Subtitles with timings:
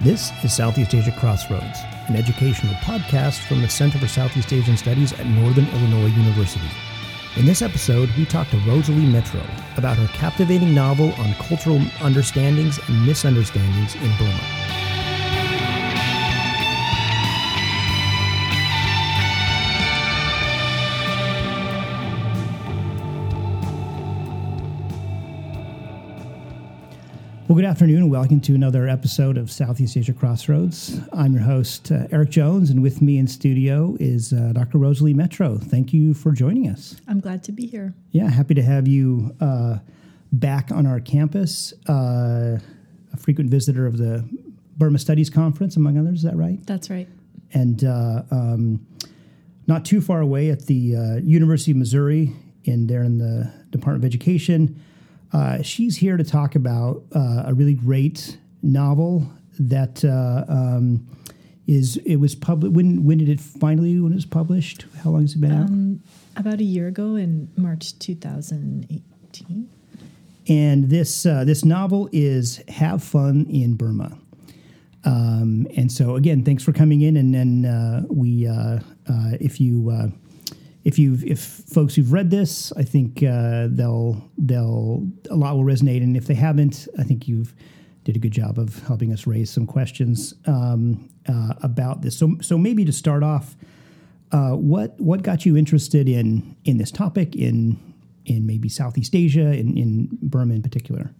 [0.00, 5.12] This is Southeast Asia Crossroads, an educational podcast from the Center for Southeast Asian Studies
[5.14, 6.70] at Northern Illinois University.
[7.34, 9.42] In this episode, we talk to Rosalie Metro
[9.76, 14.97] about her captivating novel on cultural understandings and misunderstandings in Burma.
[27.58, 31.00] Good afternoon and welcome to another episode of Southeast Asia Crossroads.
[31.12, 34.78] I'm your host, uh, Eric Jones, and with me in studio is uh, Dr.
[34.78, 35.58] Rosalie Metro.
[35.58, 36.94] Thank you for joining us.
[37.08, 37.94] I'm glad to be here.
[38.12, 39.78] Yeah, happy to have you uh,
[40.30, 42.60] back on our campus, uh,
[43.12, 44.24] a frequent visitor of the
[44.76, 46.18] Burma Studies Conference, among others.
[46.18, 46.64] Is that right?
[46.64, 47.08] That's right.
[47.54, 48.86] And uh, um,
[49.66, 54.04] not too far away at the uh, University of Missouri, in there in the Department
[54.04, 54.80] of Education.
[55.32, 61.06] Uh, she's here to talk about uh, a really great novel that uh, um,
[61.66, 61.96] is.
[61.98, 62.74] It was published.
[62.74, 64.00] When when did it finally?
[64.00, 64.86] When it was published?
[65.02, 66.02] How long has it been um,
[66.36, 66.40] out?
[66.40, 69.68] About a year ago, in March 2018.
[70.48, 74.18] And this uh, this novel is "Have Fun in Burma."
[75.04, 77.16] Um, and so again, thanks for coming in.
[77.16, 78.80] And then uh, we, uh,
[79.40, 80.12] if you
[80.88, 85.64] if you if folks who've read this, I think uh, they'll they'll a lot will
[85.64, 87.54] resonate, and if they haven't, I think you've
[88.04, 92.16] did a good job of helping us raise some questions um, uh, about this.
[92.16, 93.54] So so maybe to start off,
[94.32, 97.78] uh, what what got you interested in in this topic in
[98.24, 101.10] in maybe Southeast Asia in in Burma in particular?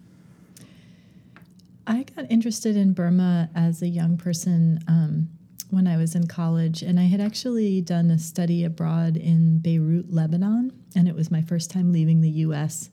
[1.86, 4.80] I got interested in Burma as a young person.
[4.88, 5.28] Um,
[5.70, 10.12] when I was in college, and I had actually done a study abroad in Beirut,
[10.12, 12.90] Lebanon, and it was my first time leaving the U.S.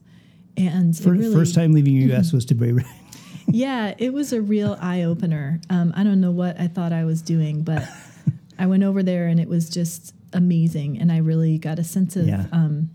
[0.58, 2.33] And first, really, first time leaving the U.S.
[2.33, 2.86] was to Beirut.
[3.47, 5.61] yeah, it was a real eye opener.
[5.70, 7.83] Um, I don't know what I thought I was doing, but
[8.59, 12.15] I went over there, and it was just amazing, and I really got a sense
[12.15, 12.27] of.
[12.27, 12.45] Yeah.
[12.52, 12.89] Um,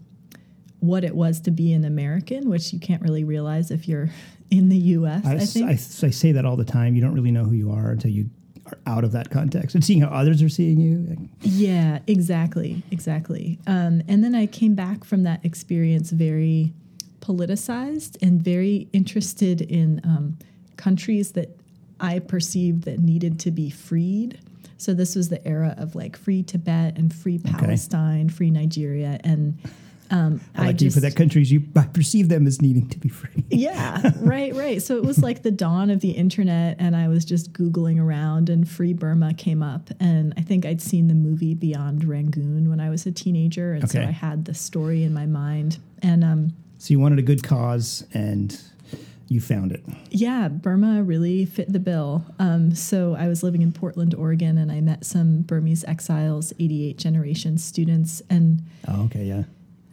[0.81, 4.09] what it was to be an American, which you can't really realize if you're
[4.51, 5.27] in the U.S.
[5.27, 5.77] I, I think I, I,
[6.11, 6.95] say that all the time.
[6.95, 8.31] You don't really know who you are until you
[8.87, 11.29] out of that context and seeing how others are seeing you.
[11.43, 13.59] Yeah, exactly, exactly.
[13.67, 16.73] Um, and then I came back from that experience very
[17.21, 20.39] politicized and very interested in um,
[20.77, 21.57] countries that
[22.01, 24.41] I perceived that needed to be freed.
[24.79, 28.35] So this was the era of like free Tibet and free Palestine, okay.
[28.35, 29.59] free Nigeria, and
[30.11, 32.89] um, I like I just, you for that countries you I perceive them as needing
[32.89, 33.45] to be free.
[33.51, 34.83] yeah, right, right.
[34.83, 38.51] So it was like the dawn of the internet, and I was just googling around,
[38.51, 42.81] and Free Burma came up, and I think I'd seen the movie Beyond Rangoon when
[42.81, 43.93] I was a teenager, and okay.
[43.93, 47.45] so I had the story in my mind, and um, so you wanted a good
[47.45, 48.61] cause, and
[49.29, 49.85] you found it.
[50.11, 52.25] Yeah, Burma really fit the bill.
[52.41, 56.99] Um, so I was living in Portland, Oregon, and I met some Burmese exiles, 88
[56.99, 59.45] generation students, and oh, okay, yeah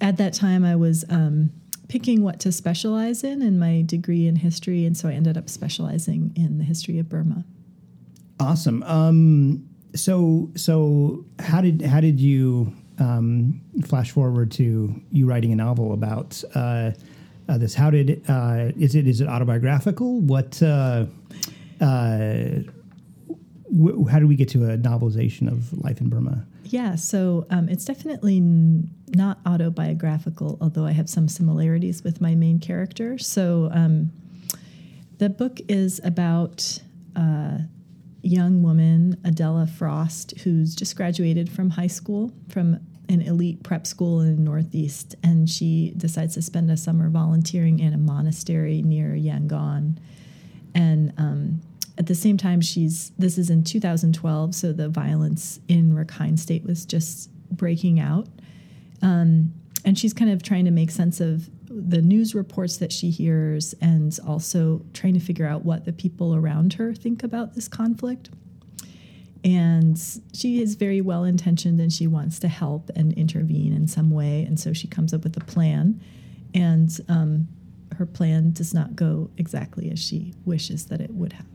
[0.01, 1.51] at that time, I was um,
[1.87, 5.49] picking what to specialize in in my degree in history, and so I ended up
[5.49, 7.45] specializing in the history of Burma.
[8.39, 8.83] Awesome.
[8.83, 15.55] Um, so, so how did how did you um, flash forward to you writing a
[15.55, 16.91] novel about uh,
[17.49, 17.73] uh, this?
[17.73, 20.21] How did uh, is it is it autobiographical?
[20.21, 21.05] What uh,
[21.81, 22.59] uh,
[24.09, 26.45] how do we get to a novelization of life in Burma?
[26.63, 28.41] Yeah, so um, it's definitely
[29.15, 33.17] not autobiographical, although I have some similarities with my main character.
[33.17, 34.11] So um,
[35.17, 36.79] the book is about
[37.15, 37.61] a
[38.21, 42.79] young woman, Adela Frost, who's just graduated from high school, from
[43.09, 47.79] an elite prep school in the Northeast, and she decides to spend a summer volunteering
[47.79, 49.97] in a monastery near Yangon.
[50.75, 51.61] And um,
[51.97, 56.65] at the same time, she's this is in 2012, so the violence in Rakhine State
[56.65, 58.27] was just breaking out,
[59.01, 59.53] um,
[59.85, 63.73] and she's kind of trying to make sense of the news reports that she hears,
[63.81, 68.29] and also trying to figure out what the people around her think about this conflict.
[69.43, 69.99] And
[70.33, 74.43] she is very well intentioned, and she wants to help and intervene in some way,
[74.43, 76.01] and so she comes up with a plan,
[76.53, 77.47] and um,
[77.97, 81.45] her plan does not go exactly as she wishes that it would have.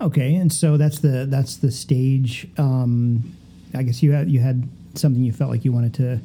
[0.00, 2.48] Okay, and so that's the that's the stage.
[2.58, 3.34] Um,
[3.74, 6.20] I guess you had you had something you felt like you wanted to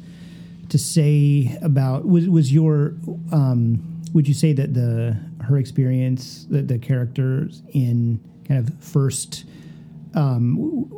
[0.68, 2.94] to say about was was your
[3.32, 9.44] um, would you say that the her experience the, the characters in kind of first
[10.14, 10.90] um,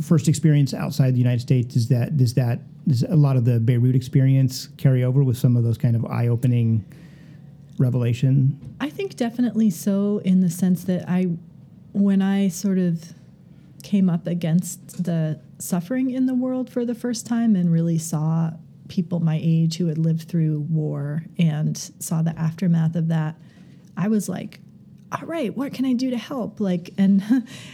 [0.00, 3.60] first experience outside the United States is that does that does a lot of the
[3.60, 6.84] Beirut experience carry over with some of those kind of eye opening
[7.78, 8.58] revelation?
[8.80, 11.28] I think definitely so in the sense that I
[11.92, 13.12] when I sort of
[13.82, 18.50] came up against the suffering in the world for the first time and really saw
[18.88, 23.36] people my age who had lived through war and saw the aftermath of that,
[23.96, 24.60] I was like,
[25.12, 26.60] all right, what can I do to help?
[26.60, 27.22] Like, and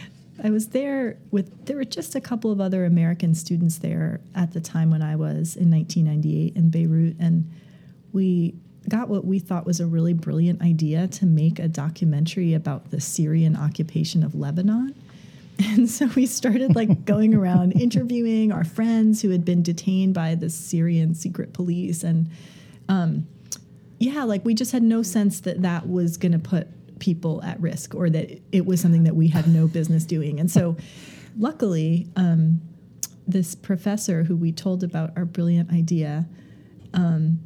[0.43, 4.53] I was there with, there were just a couple of other American students there at
[4.53, 7.15] the time when I was in 1998 in Beirut.
[7.19, 7.49] And
[8.13, 8.55] we
[8.87, 13.01] got what we thought was a really brilliant idea to make a documentary about the
[13.01, 14.95] Syrian occupation of Lebanon.
[15.75, 20.35] And so we started like going around interviewing our friends who had been detained by
[20.35, 22.03] the Syrian secret police.
[22.03, 22.29] And
[22.87, 23.27] um,
[23.99, 26.67] yeah, like we just had no sense that that was going to put
[26.99, 30.39] people at risk or that it was something that we had no business doing.
[30.39, 30.77] And so
[31.37, 32.61] luckily, um,
[33.27, 36.25] this professor who we told about our brilliant idea
[36.93, 37.39] um,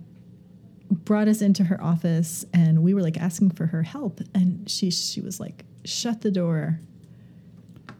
[0.90, 4.22] brought us into her office and we were like asking for her help.
[4.36, 6.80] And she, she was like, shut the door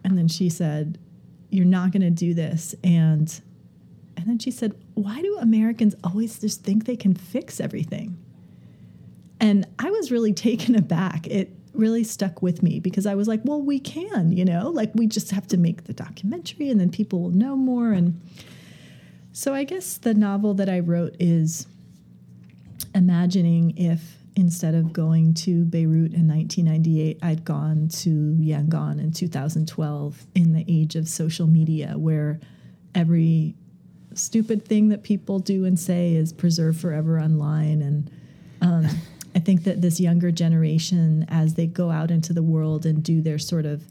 [0.04, 0.98] and then she said,
[1.50, 2.74] You're not going to do this.
[2.84, 3.40] And
[4.16, 8.16] and then she said, Why do Americans always just think they can fix everything?
[9.40, 11.26] And I was really taken aback.
[11.26, 14.90] It really stuck with me because I was like, Well, we can, you know, like
[14.94, 17.92] we just have to make the documentary and then people will know more.
[17.92, 18.20] And
[19.32, 21.66] so I guess the novel that I wrote is
[22.94, 30.26] imagining if instead of going to Beirut in 1998, I'd gone to Yangon in 2012
[30.34, 32.40] in the age of social media where
[32.94, 33.54] every
[34.14, 37.82] stupid thing that people do and say is preserved forever online.
[37.82, 38.10] And
[38.60, 38.88] um,
[39.34, 43.20] I think that this younger generation, as they go out into the world and do
[43.20, 43.84] their sort of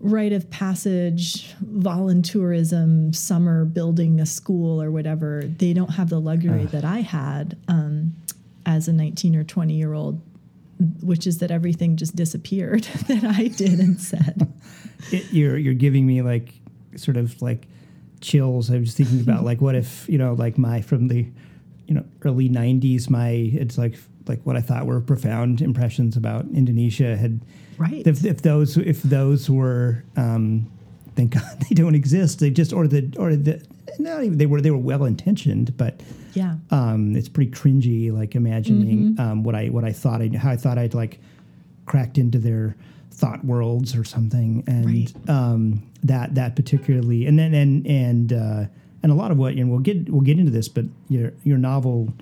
[0.00, 6.64] rite of passage, volunteerism, summer building a school or whatever, they don't have the luxury
[6.64, 6.66] uh.
[6.66, 7.56] that I had.
[7.68, 8.14] Um,
[8.66, 10.20] as a 19 or 20 year old
[11.02, 14.52] which is that everything just disappeared that I did and said.
[15.10, 16.54] It, you're you're giving me like
[16.96, 17.66] sort of like
[18.22, 18.70] chills.
[18.70, 21.26] I was thinking about like what if you know like my from the
[21.86, 26.46] you know early '90s my it's like like what I thought were profound impressions about
[26.54, 27.44] Indonesia had
[27.76, 30.70] right if, if those if those were um,
[31.16, 32.38] thank God they don't exist.
[32.38, 33.62] They just or the or the
[33.98, 36.00] not even they were they were well intentioned, but
[36.34, 38.12] yeah, um, it's pretty cringy.
[38.12, 39.20] Like imagining mm-hmm.
[39.20, 41.18] um, what I what I thought I how I thought I'd like
[41.86, 42.76] cracked into their
[43.10, 45.30] thought worlds or something, and right.
[45.30, 48.64] um, that that particularly, and then and and uh,
[49.02, 51.58] and a lot of what and we'll get we'll get into this, but your your
[51.58, 52.12] novel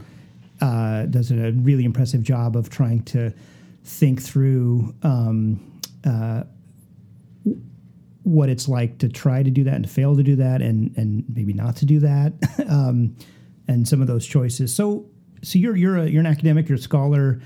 [0.61, 3.33] uh, does a really impressive job of trying to
[3.85, 4.95] think through.
[5.03, 6.45] Um, uh,
[8.25, 10.97] what it's like to try to do that and to fail to do that and
[10.97, 12.33] and maybe not to do that
[12.69, 13.17] um,
[13.69, 14.75] and some of those choices.
[14.75, 15.07] So
[15.43, 17.41] so you're you're a, you're an academic you're a scholar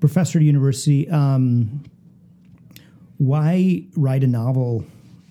[0.00, 1.08] professor at university.
[1.10, 1.84] Um,
[3.18, 4.84] why write a novel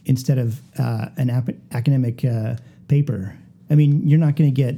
[0.05, 2.55] instead of uh, an ap- academic uh,
[2.87, 3.37] paper?
[3.69, 4.77] I mean you're not going to get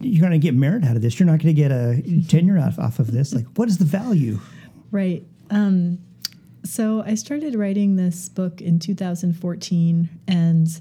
[0.00, 1.18] you're going to get merit out of this.
[1.18, 3.32] You're not going to get a tenure off, off of this.
[3.32, 4.38] Like what is the value?
[4.90, 5.24] Right.
[5.50, 5.98] Um,
[6.64, 10.80] so I started writing this book in 2014, and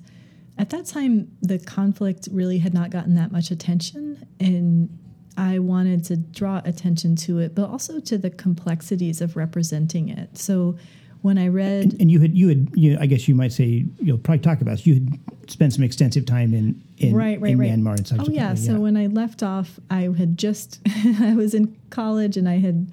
[0.58, 4.98] at that time, the conflict really had not gotten that much attention, and
[5.38, 10.38] I wanted to draw attention to it, but also to the complexities of representing it.
[10.38, 10.78] So
[11.22, 13.86] when I read, and, and you had you had you, I guess you might say
[14.00, 14.86] you'll probably talk about this.
[14.86, 15.20] You had
[15.50, 17.72] spent some extensive time in in, right, right, in right.
[17.72, 18.20] Myanmar and such.
[18.20, 18.54] Oh yeah.
[18.56, 20.82] So when I left off, I had just
[21.22, 22.92] I was in college and I had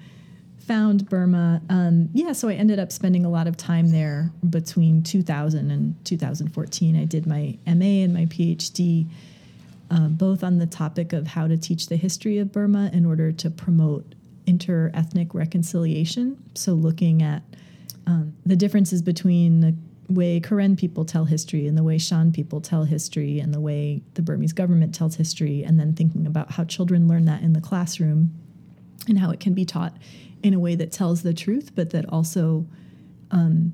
[0.71, 1.61] found Burma.
[1.69, 6.05] Um, yeah, so I ended up spending a lot of time there between 2000 and
[6.05, 6.95] 2014.
[6.95, 9.09] I did my MA and my PhD,
[9.89, 13.33] uh, both on the topic of how to teach the history of Burma in order
[13.33, 14.15] to promote
[14.47, 16.41] inter-ethnic reconciliation.
[16.55, 17.43] So looking at
[18.07, 19.75] um, the differences between the
[20.07, 24.03] way Karen people tell history and the way Shan people tell history and the way
[24.13, 27.59] the Burmese government tells history, and then thinking about how children learn that in the
[27.59, 28.31] classroom
[29.11, 29.95] and how it can be taught
[30.41, 32.65] in a way that tells the truth, but that also
[33.29, 33.73] um,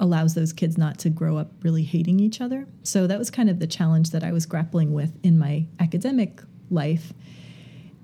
[0.00, 2.66] allows those kids not to grow up really hating each other.
[2.82, 6.40] So that was kind of the challenge that I was grappling with in my academic
[6.70, 7.12] life.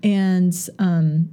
[0.02, 1.30] And um,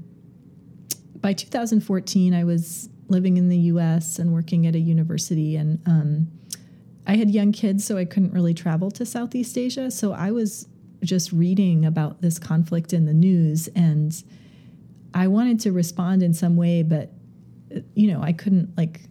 [1.18, 5.58] by 2014, I was living in the US and working at a university.
[5.58, 6.28] And um,
[7.06, 9.92] I had young kids, so I couldn't really travel to Southeast Asia.
[9.92, 10.68] So I was
[11.04, 14.24] just reading about this conflict in the news and
[15.14, 17.12] I wanted to respond in some way, but
[17.94, 19.02] you know, I couldn't like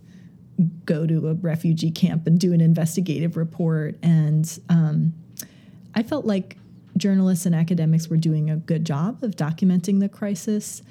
[0.85, 3.97] go to a refugee camp and do an investigative report.
[4.03, 5.15] And um,
[5.95, 6.57] I felt like
[6.97, 10.83] journalists and academics were doing a good job of documenting the crisis.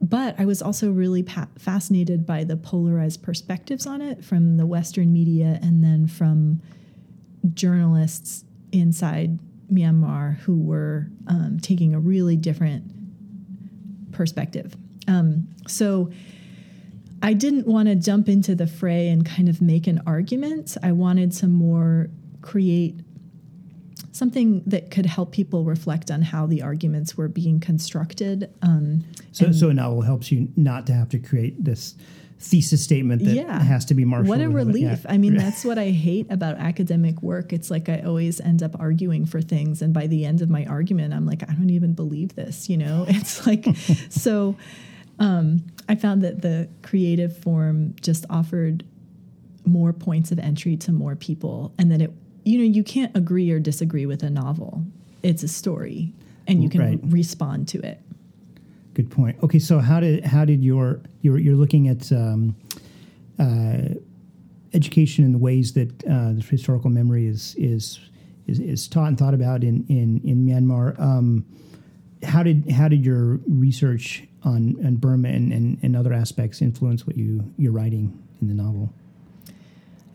[0.00, 4.66] but I was also really pa- fascinated by the polarized perspectives on it from the
[4.66, 6.60] Western media and then from
[7.54, 9.38] journalists inside
[9.72, 12.93] Myanmar who were um, taking a really different
[14.14, 14.74] perspective.
[15.06, 16.10] Um, so
[17.22, 20.76] I didn't want to jump into the fray and kind of make an argument.
[20.82, 22.08] I wanted to more
[22.42, 23.00] create
[24.14, 28.48] something that could help people reflect on how the arguments were being constructed.
[28.62, 31.96] Um, so, so a novel helps you not to have to create this
[32.38, 33.60] thesis statement that Yeah.
[33.60, 34.28] has to be marshaled.
[34.28, 34.82] What a relief.
[35.04, 35.12] yeah.
[35.12, 37.52] I mean, that's what I hate about academic work.
[37.52, 39.82] It's like I always end up arguing for things.
[39.82, 42.76] And by the end of my argument, I'm like, I don't even believe this, you
[42.76, 43.06] know?
[43.14, 43.66] It's like,
[44.10, 44.56] so
[45.18, 48.84] um, I found that the creative form just offered
[49.66, 51.74] more points of entry to more people.
[51.78, 52.12] And that it,
[52.44, 54.84] you know, you can't agree or disagree with a novel,
[55.22, 56.12] it's a story,
[56.46, 57.00] and you can Right.
[57.04, 58.00] respond to it.
[58.94, 59.36] Good point.
[59.42, 62.54] Okay, so how did how did your you're you're looking at um,
[63.38, 63.94] uh,
[64.72, 67.98] education in the ways that uh, the historical memory is is
[68.46, 70.98] is, is taught and thought about in in in Myanmar.
[71.00, 71.44] Um,
[72.22, 77.06] how did how did your research on, on Burma and, and, and other aspects influence
[77.06, 78.92] what you you're writing in the novel?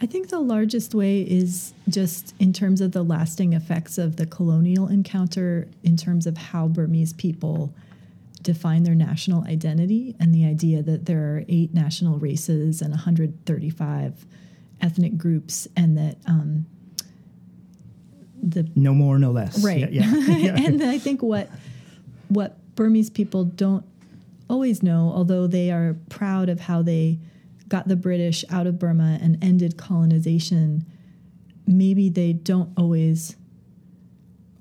[0.01, 4.25] I think the largest way is just in terms of the lasting effects of the
[4.25, 7.73] colonial encounter, in terms of how Burmese people
[8.41, 14.25] define their national identity and the idea that there are eight national races and 135
[14.81, 16.65] ethnic groups, and that um,
[18.41, 19.61] the No more, no less.
[19.63, 20.05] right Yeah.
[20.15, 20.55] yeah.
[20.65, 21.49] And i think what
[22.29, 23.83] what burmese people don't
[24.49, 27.19] always know although they are proud of how they
[27.69, 30.85] got the british out of burma and ended colonization
[31.67, 33.35] maybe they don't always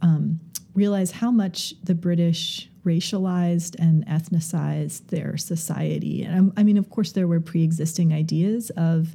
[0.02, 0.38] um,
[0.74, 6.22] realize how much the british racialized and ethnicized their society.
[6.22, 9.14] And I'm- i mean of course there were pre-existing ideas of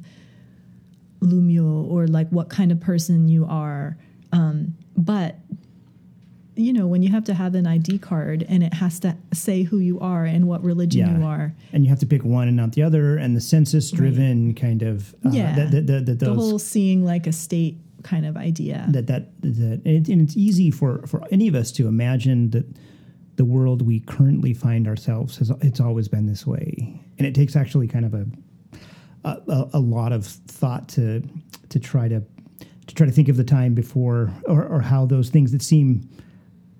[1.20, 3.96] lumio or like what kind of person you are
[4.32, 5.36] um, but
[6.56, 9.62] you know when you have to have an id card and it has to say
[9.62, 11.18] who you are and what religion Yeah.
[11.18, 14.54] you are and you have to pick one and not the other, and the census-driven
[14.54, 15.54] kind of uh, Yeah.
[15.56, 19.06] that, that, that, that the those whole seeing like a state kind of idea that
[19.06, 22.66] that that and, it, and it's easy for for any of us to imagine that
[23.36, 27.56] the world we currently find ourselves has it's always been this way, and it takes
[27.56, 28.26] actually kind of a
[29.24, 31.22] a, a- a lot of thought to
[31.70, 32.22] to try to
[32.86, 36.06] to try to think of the time before or, or how those things that seem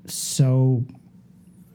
[0.07, 0.85] so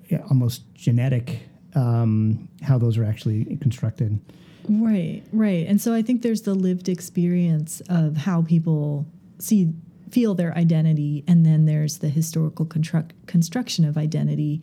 [0.09, 1.39] yeah, almost genetic
[1.75, 4.19] um, how those are actually constructed.
[4.67, 5.65] Right, right.
[5.67, 9.05] And so I think there's the lived experience of how people
[9.39, 9.73] see
[10.11, 14.59] feel their identity and then there's the historical construct, construction of identity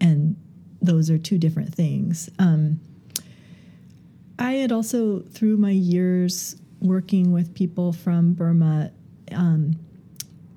[0.00, 0.36] and
[0.80, 2.30] those are two different things.
[2.38, 2.80] Um,
[4.38, 8.92] I had also through my years working with people from Burma
[9.32, 9.76] um,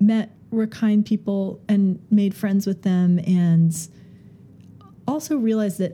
[0.00, 3.74] met Rakhine people and made friends with them and
[5.06, 5.92] also realized that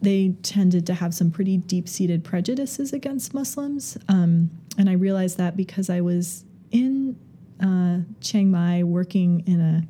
[0.00, 3.96] they tended to have some pretty deep seated prejudices against Muslims.
[4.08, 7.16] Um, and I realized that because I was in
[7.62, 9.86] uh, Chiang Mai working in a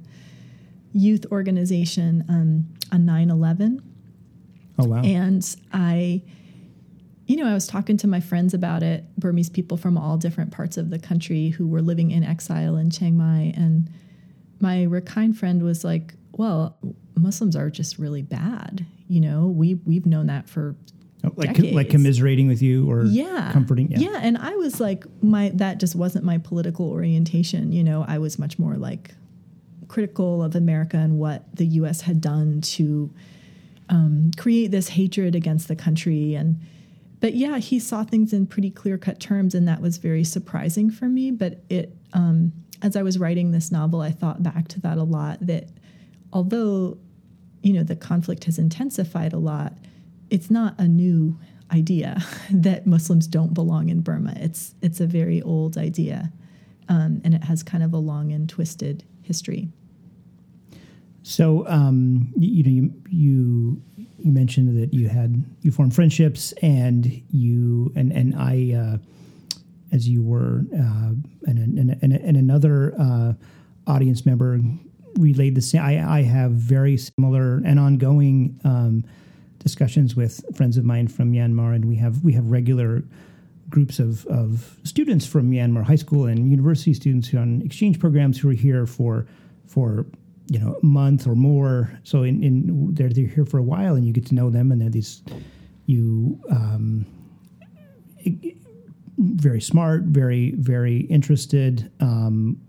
[0.92, 3.82] youth organization um, on 9 11.
[4.78, 5.02] Oh wow!
[5.02, 6.22] And I,
[7.32, 10.50] you know, I was talking to my friends about it, Burmese people from all different
[10.52, 13.54] parts of the country who were living in exile in Chiang Mai.
[13.56, 13.88] And
[14.60, 16.76] my Rakhine friend was like, well,
[17.16, 18.84] Muslims are just really bad.
[19.08, 20.76] You know, we, we've known that for
[21.24, 23.92] Oh, like like commiserating with you or yeah comforting.
[23.92, 28.18] yeah and i was like my that just wasn't my political orientation you know i
[28.18, 29.12] was much more like
[29.86, 33.08] critical of america and what the us had done to
[33.88, 36.58] um, create this hatred against the country and
[37.22, 40.90] but yeah he saw things in pretty clear cut terms and that was very surprising
[40.90, 42.52] for me but it um,
[42.82, 45.68] as i was writing this novel i thought back to that a lot that
[46.34, 46.98] although
[47.62, 49.72] you know the conflict has intensified a lot
[50.28, 51.38] it's not a new
[51.72, 54.34] idea that Muslims don't belong in Burma.
[54.36, 56.32] It's it's a very old idea,
[56.88, 59.68] um, and it has kind of a long and twisted history.
[61.24, 62.70] So, um, you, you know,
[63.08, 68.74] you, you you mentioned that you had you formed friendships, and you and and I,
[68.74, 68.98] uh,
[69.92, 71.12] as you were, uh,
[71.46, 73.32] and, and, and, and another uh,
[73.86, 74.60] audience member
[75.18, 75.82] relayed the same.
[75.82, 79.04] I, I have very similar and ongoing um,
[79.58, 83.02] discussions with friends of mine from Myanmar, and we have we have regular
[83.68, 87.98] groups of, of students from Myanmar high school and university students who are on exchange
[87.98, 89.26] programs who are here for
[89.66, 90.06] for
[90.52, 91.98] you know a month or more.
[92.04, 94.70] So in, in they're they're here for a while, and you get to know them,
[94.70, 95.22] and they're these
[95.86, 97.06] you um,
[99.18, 102.60] very smart, very very interested, um,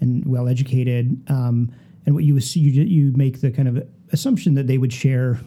[0.00, 1.22] and well educated.
[1.28, 1.72] Um,
[2.06, 5.38] and what you you you make the kind of assumption that they would share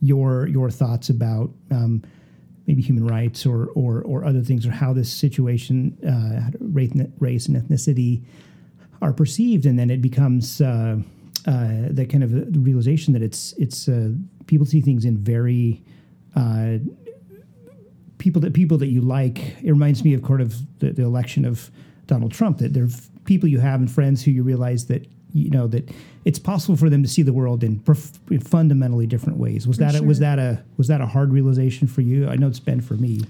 [0.00, 2.02] your your thoughts about um,
[2.66, 7.46] maybe human rights or, or or other things, or how this situation, uh, race, race
[7.46, 8.24] and ethnicity,
[9.02, 10.98] are perceived, and then it becomes uh,
[11.46, 14.10] uh, that kind of realization that it's it's uh,
[14.46, 15.82] people see things in very
[16.36, 16.78] uh,
[18.18, 19.56] people that people that you like.
[19.62, 21.70] It reminds me of kind of the, the election of
[22.06, 22.58] Donald Trump.
[22.58, 22.90] That there are
[23.24, 25.90] people you have and friends who you realize that you know that
[26.24, 29.66] it's possible for them to see the world in, prof- in fundamentally different ways.
[29.66, 32.28] Was For that a, was that a was that a hard realization for you?
[32.28, 33.22] I know it's been for me.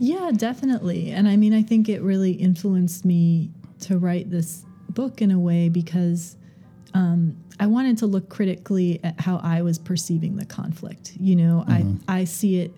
[0.00, 1.10] Yeah, definitely.
[1.10, 5.38] And I mean, I think it really influenced me to write this book in a
[5.38, 6.36] way because
[6.94, 11.12] um, I wanted to look critically at how I was perceiving the conflict.
[11.18, 12.72] You know, I, I see it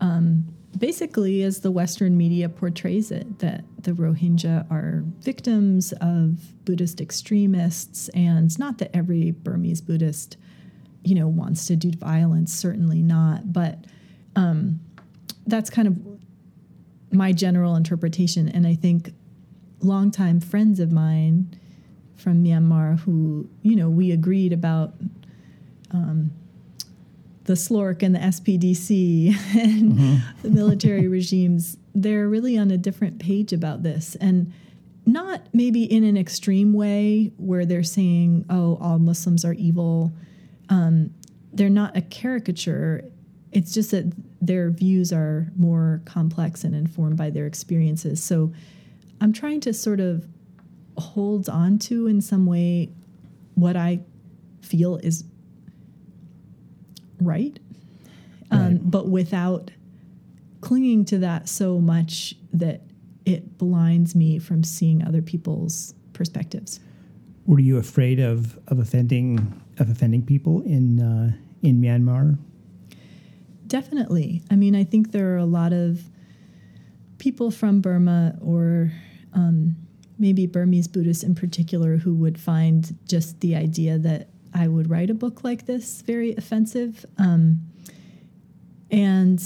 [0.00, 0.46] um,
[0.78, 8.08] basically as the Western media portrays it that the Rohingya are victims of Buddhist extremists.
[8.10, 10.36] And not that every Burmese Buddhist,
[11.02, 13.52] you know, wants to do violence, certainly not.
[13.52, 13.84] But
[14.36, 14.80] um,
[15.46, 15.98] that's kind of
[17.12, 18.48] my general interpretation.
[18.48, 19.12] And I think
[19.80, 21.58] longtime friends of mine
[22.16, 24.94] from Myanmar who, you know, we agreed about
[25.90, 26.30] um,
[27.44, 33.52] the SLORC and the SPDC and the military regimes, they're really on a different page
[33.52, 34.16] about this.
[34.20, 34.52] And
[35.06, 40.12] not maybe in an extreme way where they're saying, oh, all Muslims are evil.
[40.68, 41.12] Um,
[41.52, 43.04] they're not a caricature.
[43.50, 48.22] It's just that their views are more complex and informed by their experiences.
[48.22, 48.52] So
[49.20, 50.26] I'm trying to sort of
[50.96, 52.90] hold on to, in some way,
[53.54, 54.00] what I
[54.62, 55.24] feel is
[57.20, 57.58] right,
[58.50, 58.90] um, Right.
[58.90, 59.70] but without
[60.60, 62.82] clinging to that so much that
[63.24, 66.80] it blinds me from seeing other people's perspectives.
[67.46, 72.38] Were you afraid of, of offending of offending people in uh, in Myanmar?
[73.66, 74.42] Definitely.
[74.50, 76.02] I mean, I think there are a lot of
[77.18, 78.92] people from Burma or
[79.32, 79.76] um,
[80.18, 85.10] maybe Burmese Buddhists in particular who would find just the idea that I would write
[85.10, 87.04] a book like this very offensive.
[87.18, 87.60] Um,
[88.90, 89.42] and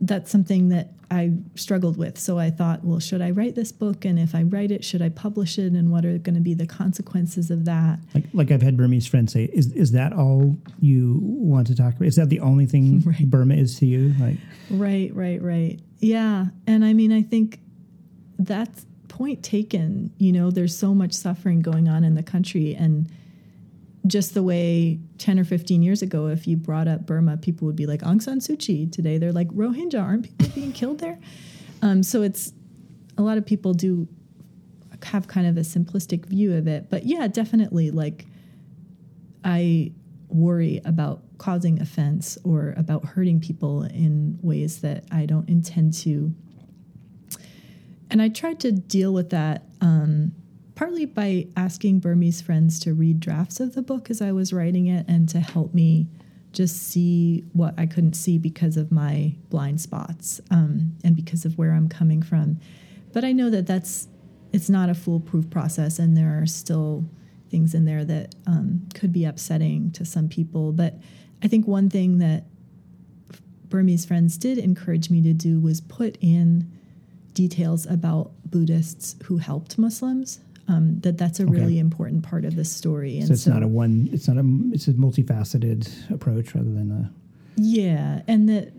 [0.00, 2.18] that's something that I struggled with.
[2.18, 4.04] So I thought, well, should I write this book?
[4.04, 5.72] And if I write it, should I publish it?
[5.72, 7.98] And what are going to be the consequences of that?
[8.14, 11.96] Like like I've had Burmese friends say, is is that all you want to talk
[11.96, 12.06] about?
[12.06, 13.28] Is that the only thing Right.
[13.28, 14.14] Burma is to you?
[14.20, 14.36] Like
[14.70, 15.80] Right, right, right.
[15.98, 16.46] Yeah.
[16.66, 17.60] And I mean, I think
[18.38, 20.12] that's point taken.
[20.18, 22.74] You know, there's so much suffering going on in the country.
[22.74, 23.10] And
[24.06, 27.76] just the way 10 or 15 years ago, if you brought up Burma, people would
[27.76, 28.86] be like, Aung San Suu Kyi.
[28.86, 31.18] Today, they're like, Rohingya, aren't people being killed there?
[31.82, 32.52] Um, so it's
[33.16, 34.08] a lot of people do
[35.02, 36.90] have kind of a simplistic view of it.
[36.90, 38.26] But yeah, definitely, like,
[39.44, 39.92] I
[40.28, 46.34] worry about causing offense or about hurting people in ways that I don't intend to.
[48.10, 50.32] And I tried to deal with that um,
[50.74, 54.86] partly by asking Burmese friends to read drafts of the book as I was writing
[54.86, 56.06] it and to help me
[56.52, 61.58] just see what I couldn't see because of my blind spots um, and because of
[61.58, 62.60] where I'm coming from.
[63.12, 64.08] But I know that that's
[64.52, 67.04] it's not a foolproof process, and there are still
[67.50, 70.72] things in there that um, could be upsetting to some people.
[70.72, 70.94] But
[71.42, 72.44] I think one thing that
[73.68, 76.70] Burmese friends did encourage me to do was put in
[77.42, 80.40] details about Buddhists who helped Muslims.
[80.66, 81.52] Um, that that's a Okay.
[81.52, 83.20] really important part of the story.
[83.22, 84.08] so it's not a one.
[84.12, 84.44] It's not a.
[84.74, 87.10] It's a multifaceted approach rather than a.
[87.56, 88.72] Yeah, and that,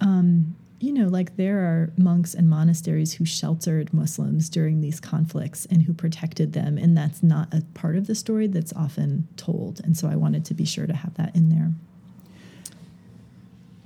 [0.00, 5.66] um, you know, like there are monks and monasteries who sheltered Muslims during these conflicts
[5.66, 9.80] and who protected them, and that's not a part of the story that's often told.
[9.84, 11.70] And so I wanted to be sure to have that in there.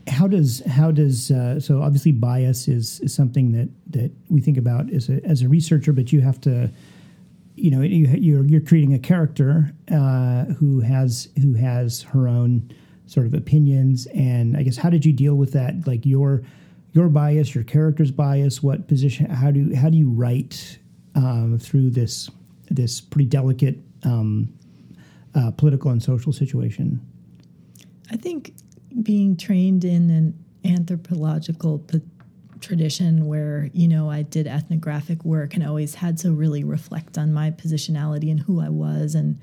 [0.09, 4.57] How does how does uh, so obviously bias is, is something that that we think
[4.57, 6.71] about as a as a researcher, but you have to,
[7.57, 12.71] you know, you, you're you're creating a character uh, who has who has her own
[13.07, 15.87] sort of opinions, and I guess how did you deal with that?
[15.87, 16.43] Like your
[16.93, 18.63] your bias, your character's bias.
[18.63, 19.27] What position?
[19.27, 20.79] How do how do you write
[21.15, 22.31] um, through this
[22.71, 24.53] this pretty delicate um,
[25.35, 27.01] uh, political and social situation?
[28.11, 28.55] I think
[29.03, 32.01] being trained in an anthropological p-
[32.61, 37.33] tradition where you know I did ethnographic work and always had to really reflect on
[37.33, 39.39] my positionality and who I was and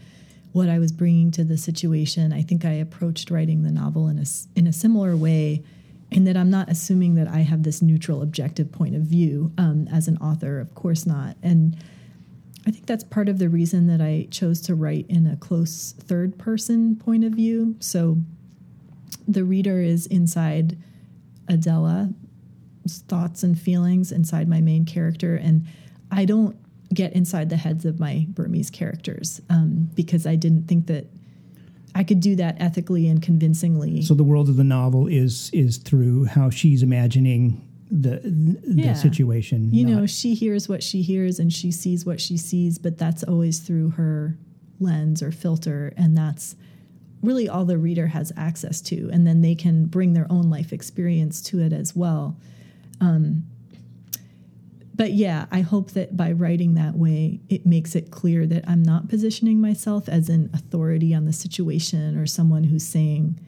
[0.52, 2.34] what I was bringing to the situation.
[2.34, 5.64] I think I approached writing the novel in a in a similar way,
[6.12, 9.88] in that I'm not assuming that I have this neutral, objective point of view um,
[9.92, 10.60] as an author.
[10.60, 11.78] Of course not, and.
[12.66, 15.96] I think that's part of the reason that I chose to write in a close
[16.00, 17.76] third person point of view.
[17.82, 18.20] So
[19.28, 20.78] the reader is inside
[21.50, 22.14] Adela's
[23.08, 25.66] thoughts and feelings inside my main character, and
[26.12, 26.56] I don't
[26.94, 31.08] get inside the heads of my Burmese characters um, because I didn't think that
[31.96, 34.02] I could do that ethically and convincingly.
[34.04, 38.94] So the world of the novel is is through how she's imagining the the Yeah.
[38.94, 39.70] situation.
[39.74, 43.24] you know, she hears what she hears and she sees what she sees, but that's
[43.24, 44.38] always through her
[44.80, 46.56] lens or filter, and that's
[47.24, 50.72] really all the reader has access to, and then they can bring their own life
[50.74, 52.38] experience to it as well.
[53.02, 53.46] Um,
[54.96, 58.84] but yeah, I hope that by writing that way, it makes it clear that I'm
[58.84, 63.40] not positioning myself as an authority on the situation or someone who's saying,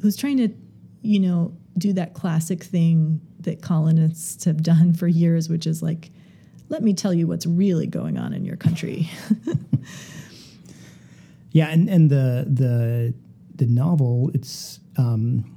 [0.00, 0.48] who's trying to,
[1.02, 6.10] you know, do that classic thing that colonists have done for years, which is like,
[6.70, 9.10] let me tell you what's really going on in your country.
[11.52, 13.14] Yeah, and, and the the
[13.54, 15.56] the novel, it's um,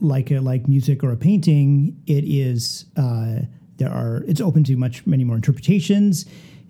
[0.00, 2.00] like a, like music or a painting.
[2.06, 3.40] It is uh,
[3.76, 6.26] there are it's open to much many more interpretations.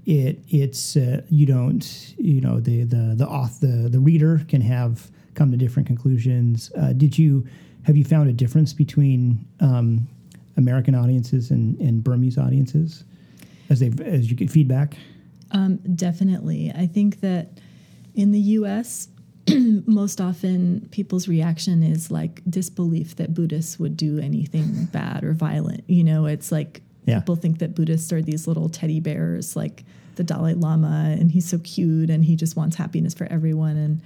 [0.07, 4.61] It it's uh, you don't you know the the the auth the the reader can
[4.61, 6.71] have come to different conclusions.
[6.77, 7.47] Uh, did you
[7.85, 10.07] have you found a difference between um,
[10.57, 13.05] American audiences and, and Burmese audiences
[13.71, 14.97] as they as you get feedback?
[15.51, 16.73] Um, definitely.
[16.75, 17.61] I think that
[18.15, 19.09] in the US,
[19.87, 25.85] most often people's reaction is like disbelief that Buddhists would do anything bad or violent.
[25.89, 27.21] You know, it's like Yeah.
[27.21, 29.85] people think that Buddhists are these little teddy bears, like
[30.17, 33.77] the Dalai Lama, and he's so cute and he just wants happiness for everyone.
[33.77, 34.01] And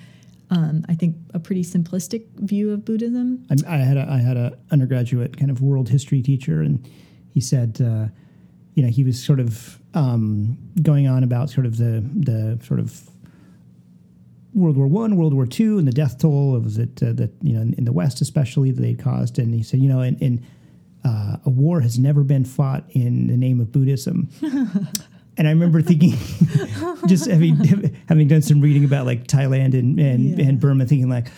[0.50, 3.44] um, I think a pretty simplistic view of Buddhism.
[3.50, 6.88] I, I had a, I had a undergraduate kind of world history teacher, and
[7.34, 8.06] he said, uh,
[8.74, 12.80] you know, he was sort of um, going on about sort of the the sort
[12.80, 13.08] of
[14.58, 17.54] World War One, World War Two, and the death toll of it uh, that you
[17.54, 20.20] know in, in the West especially that they caused, and he said, you know, and.
[20.22, 20.42] and
[21.04, 24.28] uh, a war has never been fought in the name of Buddhism.
[25.38, 26.14] and I remember thinking,
[27.06, 27.54] just having
[28.08, 30.46] having done some reading about like Thailand and and, Yeah.
[30.46, 31.28] and Burma, thinking like,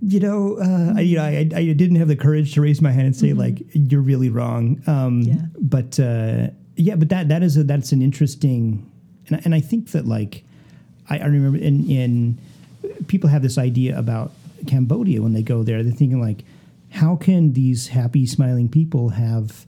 [0.00, 2.90] you know, uh, I, you know, I, I didn't have the courage to raise my
[2.92, 4.82] hand and say like, you're really wrong.
[4.86, 5.34] Um, Yeah.
[5.60, 8.90] But uh, yeah, but that that is a that's an interesting,
[9.28, 10.44] and I- and I think that like,
[11.12, 12.38] I, I remember in in
[13.06, 14.32] people have this idea about
[14.66, 15.82] Cambodia when they go there.
[15.82, 16.44] They're thinking like,
[16.90, 19.66] how can these happy, smiling people have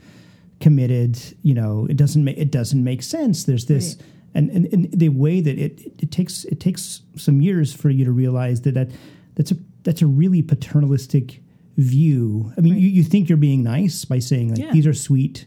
[0.60, 1.18] committed?
[1.42, 3.44] You know, it doesn't make it doesn't make sense.
[3.44, 3.96] There's this.
[3.96, 4.06] Right.
[4.36, 8.04] And, and, and the way that it, it, takes it takes some years for you
[8.04, 8.88] to realize that, that
[9.36, 11.40] that's a that's a really paternalistic
[11.76, 12.52] view.
[12.56, 12.82] I mean, Right.
[12.82, 14.72] you, you think you're being nice by saying like Yeah.
[14.72, 15.44] these are sweet,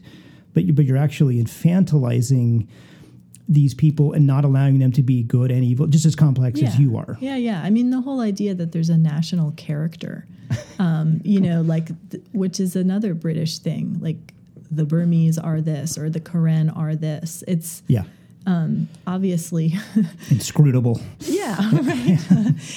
[0.54, 2.66] but you, but you're actually infantilizing
[3.48, 6.78] these people and not allowing them to be good and evil, just as complex as
[6.78, 7.16] you are.
[7.20, 7.62] Yeah, yeah.
[7.62, 10.26] I mean, the whole idea that there's a national character,
[10.78, 14.16] um, you know, like, th- which is another British thing, like
[14.70, 17.42] the Burmese are this or the Karen are this.
[17.48, 18.04] It's Yeah,
[19.06, 19.74] obviously,
[20.30, 21.00] inscrutable.
[21.20, 22.18] yeah, right.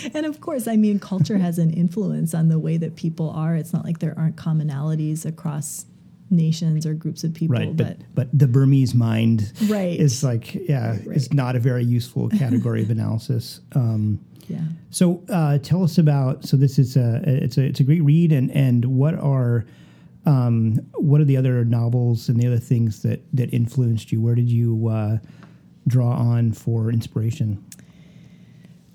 [0.13, 3.55] and of course, I mean, culture has an influence on the way that people are.
[3.55, 5.85] It's not like there aren't commonalities across
[6.31, 9.99] nations or groups of people, Right, but, but but the Burmese mind Right.
[9.99, 11.17] is like yeah, Right, right.
[11.17, 13.59] is not a very useful category of analysis.
[13.73, 14.61] Um, yeah.
[14.89, 16.43] So uh, tell us about.
[16.45, 19.65] So this is a it's a it's a great read, and and what are
[20.25, 24.19] um, what are the other novels and the other things that that influenced you?
[24.21, 25.17] Where did you uh,
[25.87, 27.63] draw on for inspiration?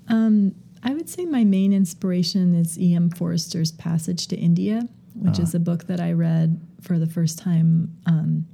[0.09, 3.09] Um, I would say my main inspiration is E.M.
[3.09, 4.87] Forster's Passage to India,
[5.21, 8.45] which is a book that I read for the first time um,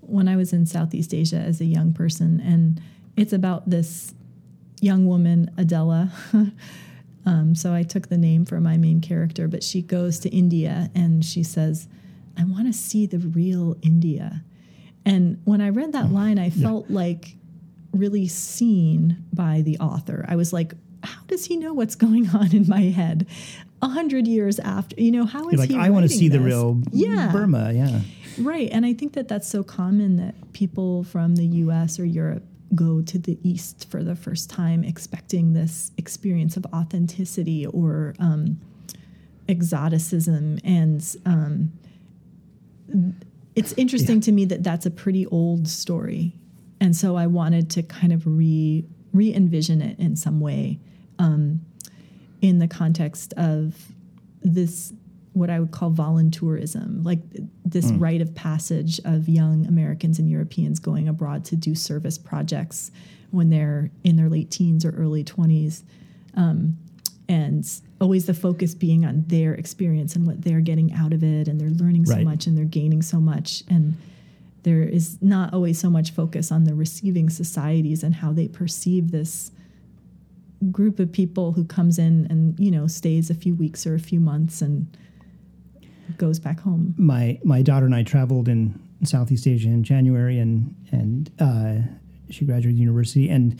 [0.00, 2.40] when I was in Southeast Asia as a young person.
[2.40, 2.80] And
[3.16, 4.14] it's about this
[4.80, 6.10] young woman, Adela.
[7.26, 10.90] um, so I took the name for my main character, but she goes to India
[10.94, 11.88] and she says,
[12.38, 14.42] I want to see the real India.
[15.04, 17.36] And when I read that line, I felt like
[17.92, 20.24] really seen by the author.
[20.28, 23.26] I was like, how does he know what's going on in my head?
[23.82, 25.76] A hundred years after, you know, how is You're like he?
[25.76, 27.72] I want to see the real yeah, Burma.
[27.72, 28.00] Yeah,
[28.38, 28.68] right.
[28.70, 31.98] And I think that that's so common that people from the U.S.
[31.98, 32.42] or Europe
[32.74, 38.60] go to the East for the first time, expecting this experience of authenticity or um,
[39.48, 41.72] exoticism, and um,
[43.56, 44.22] it's interesting Yeah.
[44.22, 46.34] to me that that's a pretty old story,
[46.80, 50.78] and so I wanted to kind of re re envision it in some way,
[51.18, 51.62] um,
[52.40, 53.74] in the context of
[54.42, 54.92] this
[55.32, 57.20] what I would call voluntourism, like
[57.64, 57.98] this hmm.
[57.98, 62.90] rite of passage of young Americans and Europeans going abroad to do service projects
[63.30, 65.84] when they're in their late teens or early twenties
[66.34, 66.76] um,
[67.28, 67.64] and
[68.00, 71.60] always the focus being on their experience and what they're getting out of it and
[71.60, 72.24] they're learning so Right.
[72.24, 73.96] much and they're gaining so much and
[74.64, 79.10] there is not always so much focus on the receiving societies and how they perceive
[79.10, 79.52] this
[80.70, 83.98] group of people who comes in and you know stays a few weeks or a
[84.00, 84.86] few months and
[86.18, 90.74] goes back home my my daughter and I traveled in Southeast Asia in January, and
[90.92, 91.76] and uh,
[92.28, 93.58] she graduated university, and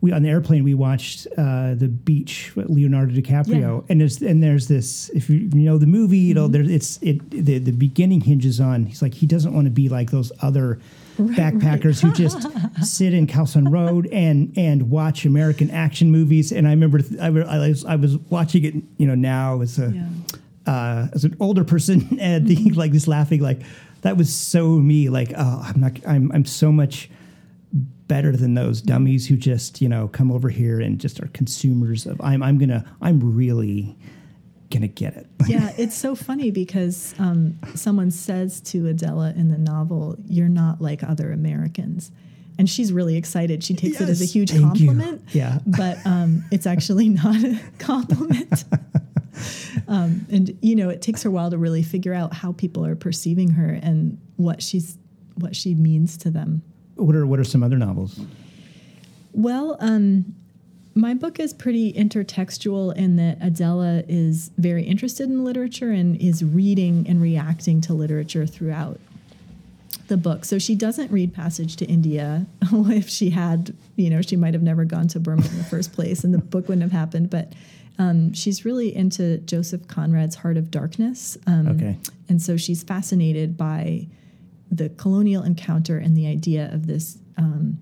[0.00, 3.80] we on the airplane we watched uh, the beach with Leonardo DiCaprio, Yeah.
[3.90, 6.98] and there's and there's this if you, you know the movie, you know there it's
[7.02, 10.32] it the the beginning hinges on he's like he doesn't want to be like those
[10.40, 10.80] other.
[11.18, 12.46] Backpackers who just
[12.82, 17.20] sit in Khao San Road and and watch American action movies, and I remember th-
[17.20, 20.06] I, was I was watching it, you know, now as a yeah.
[20.72, 23.60] uh, as an older person and thinking like just laughing like
[24.02, 27.10] that was so me like oh I'm not I'm I'm so much
[28.08, 32.06] better than those dummies who just you know come over here and just are consumers
[32.06, 33.96] of I'm I'm gonna I'm really
[34.72, 39.58] gonna get it yeah, it's so funny because um, someone says to Adela in the
[39.58, 42.10] novel, "You're not like other Americans,"
[42.58, 43.62] and she's really excited.
[43.64, 44.86] She takes it as a huge thank you.
[44.88, 45.22] compliment.
[45.32, 45.58] Yeah.
[45.66, 48.64] but um, it's actually not a compliment.
[49.88, 52.84] um, and you know, it takes her a while to really figure out how people
[52.86, 54.96] are perceiving her and what she's
[55.36, 56.62] what she means to them.
[56.96, 58.20] what are what are some other novels
[59.32, 60.34] Well, um,
[60.94, 66.44] my book is pretty intertextual in that Adela is very interested in literature and is
[66.44, 69.00] reading and reacting to literature throughout
[70.08, 70.44] the book.
[70.44, 72.46] So she doesn't read Passage to India.
[72.62, 75.92] if she had, you know, she might have never gone to Burma in the first
[75.92, 77.30] place and the book wouldn't have happened.
[77.30, 77.52] But
[77.98, 81.38] um, she's really into Joseph Conrad's Heart of Darkness.
[81.46, 81.96] Um, Okay.
[82.28, 84.08] And so she's fascinated by
[84.70, 87.78] the colonial encounter and the idea of this um,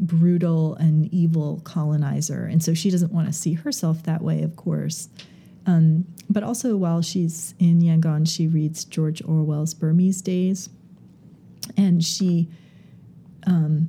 [0.00, 2.44] brutal and evil colonizer.
[2.44, 5.08] And so she doesn't want to see herself that way, of course.
[5.66, 10.70] Um, but also, while she's in Yangon, she reads George Orwell's Burmese Days.
[11.76, 12.48] And she
[13.46, 13.88] um,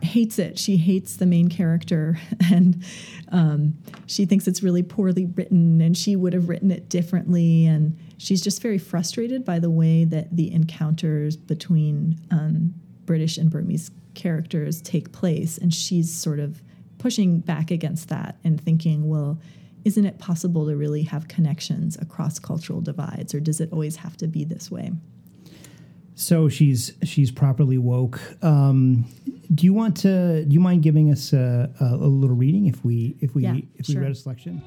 [0.00, 0.58] hates it.
[0.58, 2.18] She hates the main character.
[2.50, 2.82] And
[3.30, 3.74] um,
[4.06, 7.66] she thinks it's really poorly written, and she would have written it differently.
[7.66, 12.72] And she's just very frustrated by the way that the encounters between um,
[13.08, 15.56] British and Burmese characters take place.
[15.56, 16.62] And she's sort of
[16.98, 19.40] pushing back against that and thinking, well,
[19.86, 24.16] isn't it possible to really have connections across cultural divides, or does it always have
[24.18, 24.92] to be this way?
[26.20, 29.04] so she's she's properly woke um,
[29.54, 32.84] do you want to do you mind giving us a, a, a little reading if
[32.84, 34.02] we if we Yeah, if we sure.
[34.02, 34.60] read a selection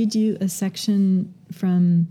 [0.00, 2.08] read you a section from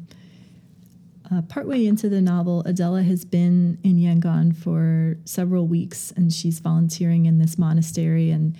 [1.31, 2.61] uh, partway into the novel.
[2.67, 8.29] Adela has been in Yangon for several weeks and she's volunteering in this monastery.
[8.29, 8.55] And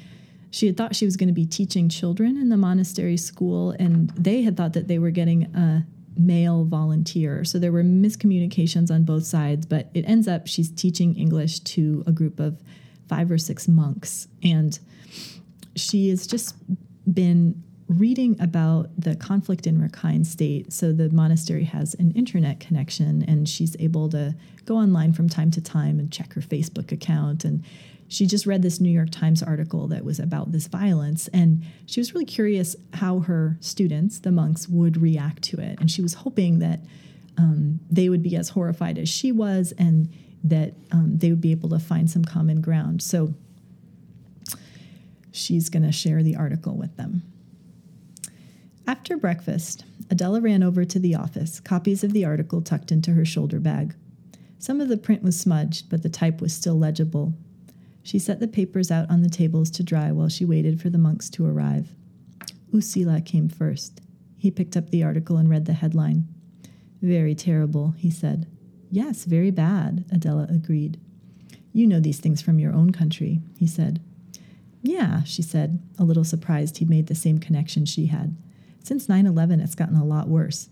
[0.49, 4.09] she had thought she was going to be teaching children in the monastery school, and
[4.17, 5.85] they had thought that they were getting a
[6.17, 7.45] male volunteer.
[7.45, 12.03] So there were miscommunications on both sides, but it ends up she's teaching English to
[12.07, 12.63] a group of
[13.07, 14.27] five or six monks.
[14.41, 14.79] And
[15.75, 16.55] she has just
[17.13, 20.71] been reading about the conflict in Rakhine State.
[20.71, 25.49] So the monastery has an internet connection, and she's able to go online from time
[25.52, 27.43] to time and check her Facebook account.
[27.43, 27.63] And
[28.08, 31.99] she just read this New York Times article that was about this violence, and she
[31.99, 35.80] was really curious how her students, the monks, would react to it.
[35.80, 36.80] And she was hoping that
[37.38, 41.52] um, they would be as horrified as she was, and that um, they would be
[41.52, 43.02] able to find some common ground.
[43.02, 43.34] So
[45.32, 47.23] she's going to share the article with them.
[48.89, 53.23] After breakfast, Adela ran over to the office, copies of the article tucked into her
[53.23, 53.93] shoulder bag.
[54.58, 57.36] Some of the print was smudged, but the type was still legible.
[58.02, 60.97] She set the papers out on the tables to dry while she waited for the
[60.97, 61.93] monks to arrive.
[62.73, 64.02] Usila came first.
[64.39, 66.28] He picked up the article and read the headline.
[66.99, 68.47] Very terrible, he said.
[68.89, 70.99] Yes, very bad, Adela agreed.
[71.73, 74.02] You know these things from your own country, he said.
[74.82, 78.36] Yeah, she said, a little surprised he'd made the same connection she had.
[78.89, 80.67] Since 9 11, it's gotten a lot worse.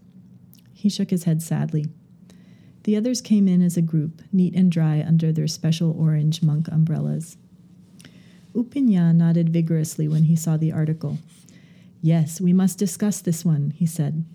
[0.74, 1.86] He shook his head sadly.
[2.82, 6.68] The others came in as a group, neat and dry under their special orange monk
[6.68, 7.38] umbrellas.
[8.56, 11.20] Upinyan nodded vigorously when he saw the article.
[12.02, 14.26] Yes, we must discuss this one, he said.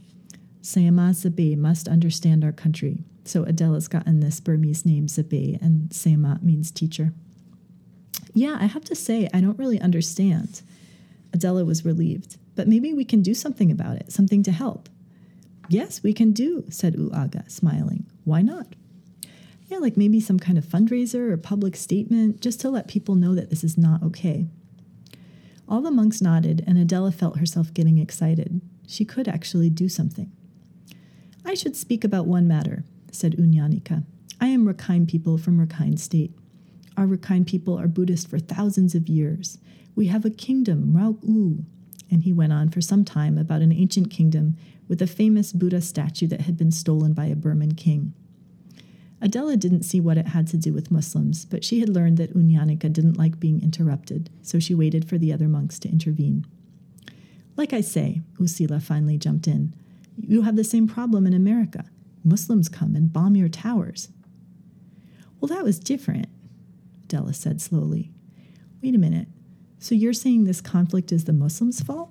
[0.62, 3.02] Sayama Zabe must understand our country.
[3.24, 7.12] So Adela's gotten this Burmese name Zabe, and Sayama means teacher.
[8.32, 10.62] Yeah, I have to say, I don't really understand.
[11.32, 12.36] Adela was relieved.
[12.54, 14.88] But maybe we can do something about it, something to help.
[15.68, 18.06] Yes, we can do, said Uaga, smiling.
[18.24, 18.74] Why not?
[19.68, 23.34] Yeah, like maybe some kind of fundraiser or public statement, just to let people know
[23.34, 24.48] that this is not okay.
[25.66, 28.60] All the monks nodded, and Adela felt herself getting excited.
[28.86, 30.30] She could actually do something.
[31.46, 34.04] I should speak about one matter, said Unyanika.
[34.40, 36.34] I am Rakhine people from Rakhine State.
[36.96, 39.58] Our Rakhine people are Buddhist for thousands of years.
[39.94, 41.22] We have a kingdom, Rauk
[42.10, 45.80] and he went on for some time about an ancient kingdom with a famous Buddha
[45.80, 48.12] statue that had been stolen by a Burman king.
[49.22, 52.34] Adela didn't see what it had to do with Muslims, but she had learned that
[52.34, 56.44] Unyanika didn't like being interrupted, so she waited for the other monks to intervene.
[57.56, 59.74] Like I say, Usila finally jumped in,
[60.16, 61.84] you have the same problem in America.
[62.24, 64.08] Muslims come and bomb your towers.
[65.40, 66.26] Well, that was different,
[67.12, 68.10] Adela said slowly.
[68.82, 69.28] Wait a minute.
[69.78, 72.10] So you're saying this conflict is the Muslims' fault?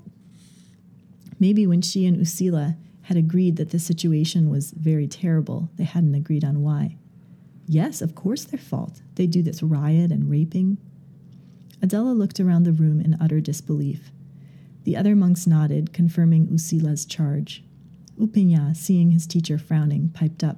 [1.39, 6.13] Maybe when she and Usila had agreed that the situation was very terrible, they hadn't
[6.13, 6.97] agreed on why.
[7.65, 9.01] Yes, of course their fault.
[9.15, 10.77] They do this riot and raping.
[11.81, 14.11] Adela looked around the room in utter disbelief.
[14.83, 17.63] The other monks nodded, confirming Usila's charge.
[18.19, 20.57] Upinya, seeing his teacher frowning, piped up.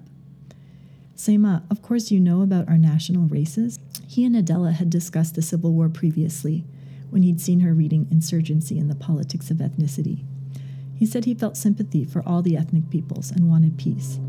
[1.16, 3.80] Sayama, of course you know about our national races.
[4.08, 6.66] He and Adela had discussed the Civil War previously,
[7.10, 10.26] when he'd seen her reading Insurgency and the Politics of Ethnicity.
[10.96, 14.20] He said he felt sympathy for all the ethnic peoples and wanted peace.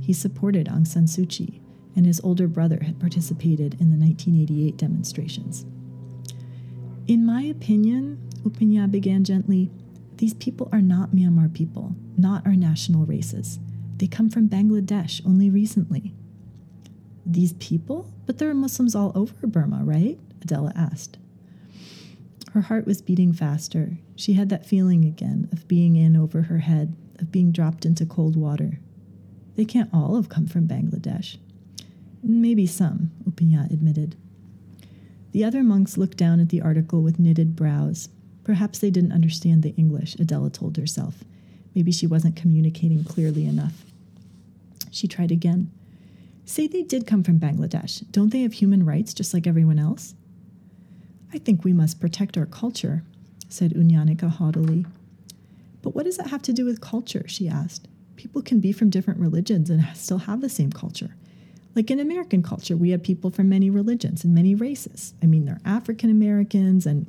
[0.00, 1.62] He supported Aung San Suu Kyi,
[1.96, 5.64] and his older brother had participated in the 1988 demonstrations.
[7.06, 9.70] In my opinion, Upinya began gently,
[10.16, 13.58] these people are not Myanmar people, not our national races.
[13.96, 16.14] They come from Bangladesh only recently.
[17.26, 18.12] These people?
[18.26, 20.18] But there are Muslims all over Burma, right?
[20.42, 21.18] Adela asked.
[22.52, 23.98] Her heart was beating faster.
[24.14, 28.06] She had that feeling again of being in over her head, of being dropped into
[28.06, 28.78] cold water.
[29.56, 31.38] They can't all have come from Bangladesh.
[32.22, 34.16] Maybe some, Upinya admitted.
[35.32, 38.08] The other monks looked down at the article with knitted brows.
[38.44, 41.24] Perhaps they didn't understand the English, Adela told herself.
[41.74, 43.84] Maybe she wasn't communicating clearly enough.
[44.92, 45.72] She tried again.
[46.44, 48.10] Say they did come from Bangladesh.
[48.10, 50.14] Don't they have human rights just like everyone else?
[51.32, 53.02] I think we must protect our culture,
[53.48, 54.84] said Unyanika haughtily.
[55.82, 57.24] But what does that have to do with culture?
[57.26, 57.88] she asked.
[58.16, 61.16] People can be from different religions and still have the same culture.
[61.74, 65.14] Like in American culture, we have people from many religions and many races.
[65.22, 67.06] I mean, they're African Americans, and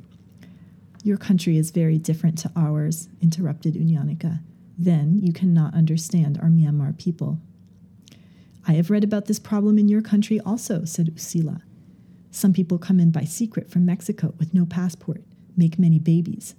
[1.04, 4.40] your country is very different to ours, interrupted Unyanika.
[4.76, 7.38] Then you cannot understand our Myanmar people.
[8.66, 11.62] I have read about this problem in your country also, said Usila.
[12.30, 15.22] Some people come in by secret from Mexico with no passport,
[15.56, 16.54] make many babies.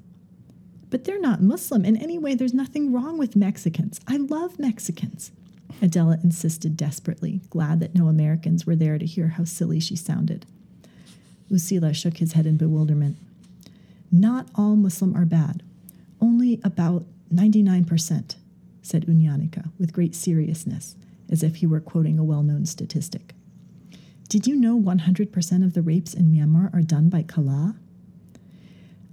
[0.89, 1.83] But they're not Muslim.
[1.83, 3.99] In any way, there's nothing wrong with Mexicans.
[4.07, 5.31] I love Mexicans.
[5.81, 10.45] Adela insisted desperately, glad that no Americans were there to hear how silly she sounded.
[11.51, 13.17] Usila shook his head in bewilderment.
[14.11, 15.61] Not all Muslim are bad.
[16.21, 18.35] Only about 99%,
[18.81, 20.95] said Unyanika with great seriousness,
[21.29, 23.33] as if he were quoting a well known statistic.
[24.29, 27.75] Did you know 100% of the rapes in Myanmar are done by Kala?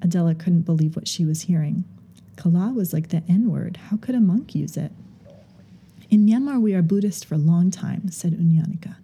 [0.03, 1.85] Adela couldn't believe what she was hearing.
[2.37, 3.77] Kala was like the N word.
[3.89, 4.93] How could a monk use it?
[6.11, 8.97] In Myanmar, we are Buddhist for a long time, said Unyanika.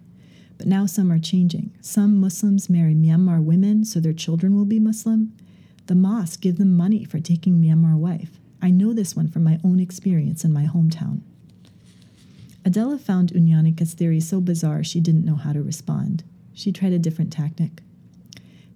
[0.57, 1.71] But now some are changing.
[1.81, 5.33] Some Muslims marry Myanmar women so their children will be Muslim.
[5.87, 8.39] The mosque give them money for taking Myanmar wife.
[8.61, 11.21] I know this one from my own experience in my hometown.
[12.63, 16.23] Adela found Unyanika's theory so bizarre she didn't know how to respond.
[16.53, 17.81] She tried a different tactic.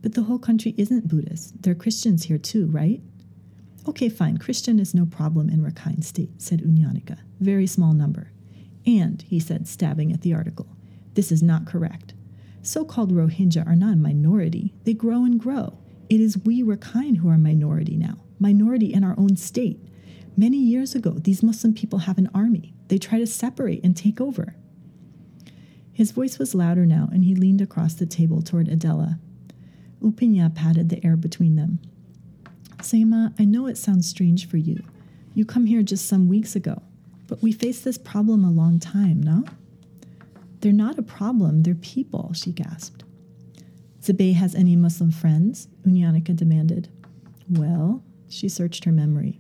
[0.01, 1.61] But the whole country isn't Buddhist.
[1.61, 3.01] There are Christians here too, right?
[3.88, 4.38] Okay, fine.
[4.38, 7.19] Christian is no problem in Rakhine State, said Unyanika.
[7.39, 8.31] Very small number.
[8.86, 10.67] And, he said, stabbing at the article,
[11.13, 12.13] this is not correct.
[12.61, 15.77] So called Rohingya are not a minority, they grow and grow.
[16.09, 19.79] It is we Rakhine who are minority now, minority in our own state.
[20.38, 22.74] Many years ago, these Muslim people have an army.
[22.88, 24.55] They try to separate and take over.
[25.91, 29.19] His voice was louder now, and he leaned across the table toward Adela.
[30.01, 31.79] Upinya patted the air between them.
[32.77, 34.83] Sayama, I know it sounds strange for you.
[35.33, 36.81] You come here just some weeks ago,
[37.27, 39.45] but we faced this problem a long time, no?
[40.59, 43.03] They're not a problem, they're people, she gasped.
[44.01, 45.67] Zabe has any Muslim friends?
[45.86, 46.89] Unyanika demanded.
[47.49, 49.39] Well, she searched her memory.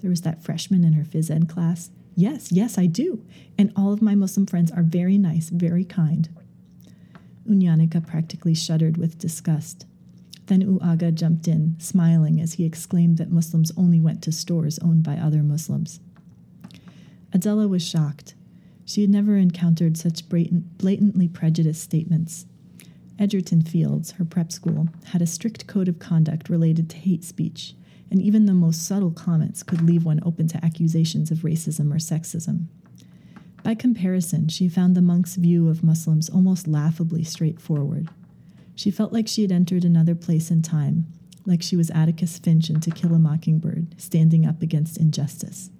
[0.00, 1.90] There was that freshman in her phys ed class.
[2.16, 3.24] Yes, yes, I do.
[3.58, 6.28] And all of my Muslim friends are very nice, very kind.
[7.48, 9.86] Unyanika practically shuddered with disgust.
[10.46, 15.02] Then Uaga jumped in, smiling as he exclaimed that Muslims only went to stores owned
[15.02, 16.00] by other Muslims.
[17.32, 18.34] Adela was shocked.
[18.84, 22.46] She had never encountered such blatantly prejudiced statements.
[23.18, 27.74] Edgerton Fields, her prep school, had a strict code of conduct related to hate speech,
[28.14, 31.96] and even the most subtle comments could leave one open to accusations of racism or
[31.96, 32.66] sexism.
[33.64, 38.08] By comparison, she found the monk's view of Muslims almost laughably straightforward.
[38.76, 41.06] She felt like she had entered another place in time,
[41.44, 45.70] like she was Atticus Finch in To Kill a Mockingbird, standing up against injustice.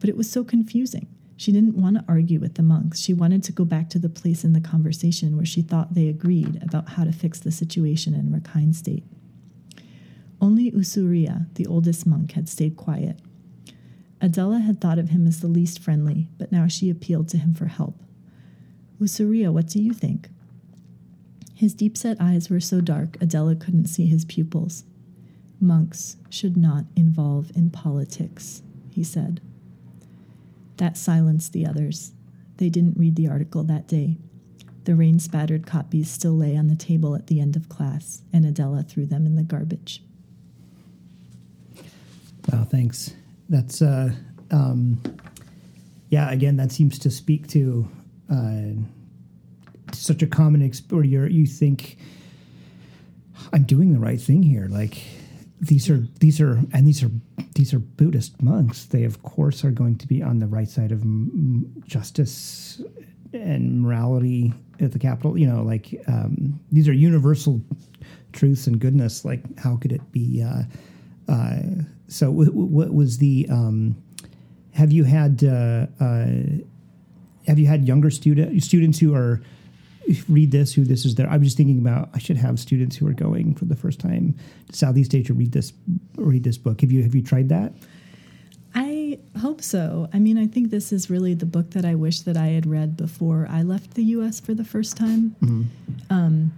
[0.00, 1.06] But it was so confusing.
[1.36, 2.98] She didn't want to argue with the monks.
[2.98, 6.08] She wanted to go back to the place in the conversation where she thought they
[6.08, 9.04] agreed about how to fix the situation in Rakhine State.
[10.40, 13.18] Only Usuria, the oldest monk, had stayed quiet.
[14.20, 17.54] Adela had thought of him as the least friendly, but now she appealed to him
[17.54, 18.00] for help.
[19.00, 20.28] Usuria, what do you think?
[21.54, 24.84] His deep set eyes were so dark Adela couldn't see his pupils.
[25.60, 29.40] Monks should not involve in politics, he said.
[30.76, 32.12] That silenced the others.
[32.58, 34.18] They didn't read the article that day.
[34.84, 38.46] The rain spattered copies still lay on the table at the end of class, and
[38.46, 40.02] Adela threw them in the garbage.
[42.52, 43.12] Wow, thanks.
[43.48, 44.10] That's, uh,
[44.50, 45.00] um,
[46.10, 47.88] yeah, again, that seems to speak to
[48.30, 48.72] uh,
[49.92, 51.98] such a common experience you think,
[53.52, 54.66] I'm doing the right thing here.
[54.68, 55.02] Like,
[55.60, 57.10] these are these are and these are
[57.54, 58.84] these are Buddhist monks.
[58.84, 61.02] They of course are going to be on the right side of
[61.84, 62.80] justice
[63.32, 65.36] and morality at the capital.
[65.36, 67.60] You know, like um, these are universal
[68.32, 69.24] truths and goodness.
[69.24, 70.42] Like how could it be?
[70.42, 70.62] Uh,
[71.30, 71.58] uh,
[72.08, 73.46] so, what was the?
[73.50, 73.96] Um,
[74.72, 76.26] have you had uh, uh,
[77.46, 79.42] have you had younger student students who are
[80.28, 81.28] read this, who this is there?
[81.28, 84.00] I was just thinking about I should have students who are going for the first
[84.00, 84.34] time
[84.70, 85.72] to Southeast Asia read this
[86.16, 86.80] read this book.
[86.80, 87.74] Have you have you tried that?
[88.74, 90.08] I hope so.
[90.12, 92.66] I mean, I think this is really the book that I wish that I had
[92.66, 94.40] read before I left the U.S.
[94.40, 95.34] for the first time.
[95.42, 95.62] Mm-hmm.
[96.10, 96.52] Um,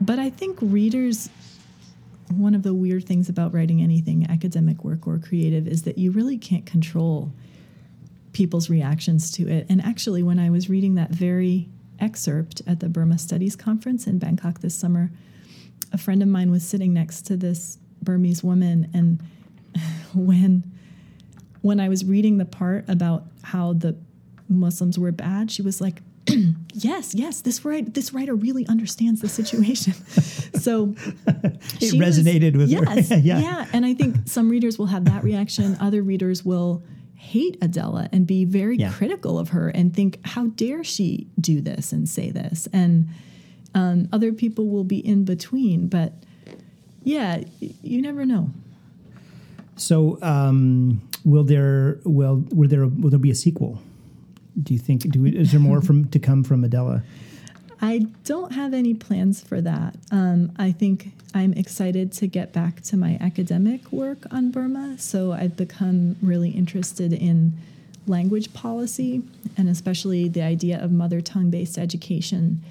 [0.00, 1.30] but I think readers.
[2.38, 6.10] One of the weird things about writing anything, academic work or creative, is that you
[6.10, 7.32] really can't control
[8.32, 9.66] people's reactions to it.
[9.68, 11.68] And actually, when I was reading that very
[11.98, 15.10] excerpt at the Burma Studies Conference in Bangkok this summer,
[15.92, 19.20] a friend of mine was sitting next to this Burmese woman, and
[20.14, 20.64] when
[21.60, 23.96] when I was reading the part about how the
[24.48, 26.02] Muslims were bad, she was like,
[26.72, 29.92] "Yes, yes, this right this writer really understands the situation."
[30.60, 30.94] so
[31.26, 33.16] it resonated was, with yes, her.
[33.22, 35.76] yeah, yeah, and I think some readers will have that reaction.
[35.80, 36.82] Other readers will
[37.22, 38.90] hate Adela and be very yeah.
[38.92, 42.66] critical of her and think, how dare she do this and say this?
[42.72, 43.08] And
[43.76, 45.86] um, other people will be in between.
[45.86, 46.14] But
[47.04, 48.50] yeah, you never know.
[49.76, 53.80] So, um, will there will will there will there be a sequel?
[54.60, 55.02] Do you think?
[55.10, 57.02] Do we, is there more from to come from Adela?
[57.80, 59.96] I don't have any plans for that.
[60.12, 64.96] Um, I think I'm excited to get back to my academic work on Burma.
[64.98, 67.54] So I've become really interested in
[68.06, 69.22] language policy
[69.56, 72.62] and especially the idea of mother tongue based education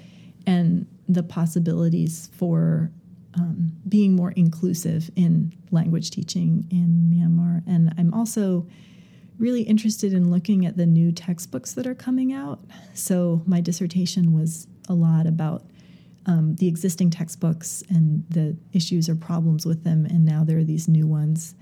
[0.46, 2.90] and the possibilities for
[3.34, 7.62] um, being more inclusive in language teaching in Myanmar.
[7.66, 8.66] And I'm also
[9.38, 12.60] really interested in looking at the new textbooks that are coming out.
[12.94, 15.64] So my dissertation was a lot about
[16.26, 20.64] um, the existing textbooks and the issues or problems with them, and now there are
[20.64, 21.54] these new ones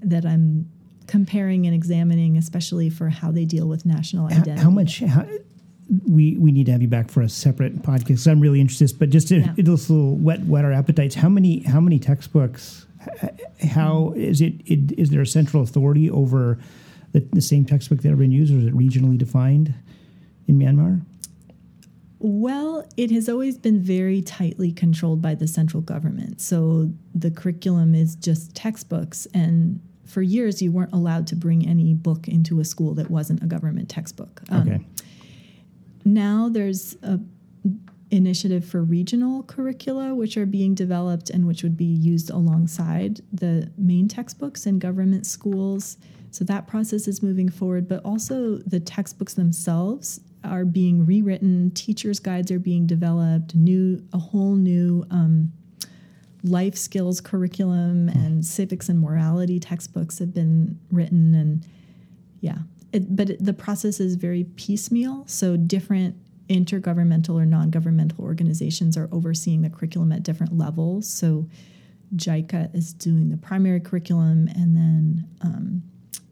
[0.00, 0.70] that I'm
[1.06, 4.52] comparing and examining, especially for how they deal with national identity.
[4.52, 5.00] How, how much?
[5.00, 5.26] How,
[6.08, 8.30] we we need to have you back for a separate podcast.
[8.30, 9.52] I'm really interested, but just to, yeah.
[9.56, 11.14] just a little wet wet our appetites.
[11.14, 12.86] How many how many textbooks?
[13.62, 14.98] How is it, it?
[14.98, 16.58] Is there a central authority over
[17.14, 19.72] the, the same textbook that been used, or is it regionally defined
[20.48, 21.00] in Myanmar?
[22.18, 26.40] Well, it has always been very tightly controlled by the central government.
[26.40, 29.26] So the curriculum is just textbooks.
[29.32, 33.42] And for years, you weren't allowed to bring any book into a school that wasn't
[33.42, 34.42] a government textbook.
[34.50, 34.86] Um, okay.
[36.04, 37.20] now there's a
[38.10, 43.68] initiative for regional curricula which are being developed and which would be used alongside the
[43.76, 45.96] main textbooks in government schools
[46.34, 52.18] so that process is moving forward but also the textbooks themselves are being rewritten teachers
[52.18, 55.52] guides are being developed new a whole new um,
[56.42, 61.66] life skills curriculum and civics and morality textbooks have been written and
[62.40, 62.58] yeah.
[62.92, 66.16] It, but it, the process is very piecemeal so different
[66.48, 71.08] intergovernmental or non-governmental organizations are overseeing the curriculum at different levels.
[71.08, 71.48] So
[72.14, 75.82] JICA is doing the primary curriculum and then um,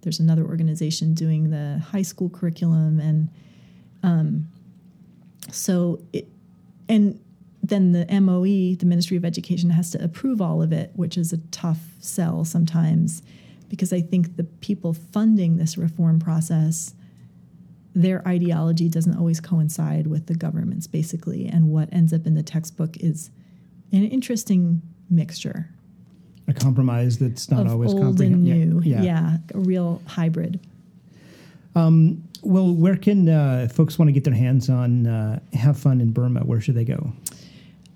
[0.03, 3.29] there's another organization doing the high school curriculum and
[4.03, 4.49] um,
[5.51, 6.29] so it,
[6.89, 7.19] and
[7.63, 11.33] then the MOE, the Ministry of Education, has to approve all of it, which is
[11.33, 13.23] a tough sell sometimes
[13.69, 16.95] because I think the people funding this reform process,
[17.95, 21.47] their ideology doesn't always coincide with the government's basically.
[21.47, 23.31] And what ends up in the textbook is
[23.93, 25.71] an interesting mixture.
[26.49, 28.81] A compromise that's not of always old and new.
[28.85, 29.03] Yeah.
[29.03, 30.59] yeah, a real hybrid.
[31.75, 36.01] Um, well, where can uh, folks want to get their hands on uh, Have Fun
[36.01, 36.41] in Burma?
[36.41, 37.13] Where should they go?